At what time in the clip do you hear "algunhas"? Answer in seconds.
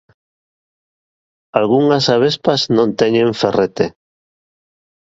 1.59-2.05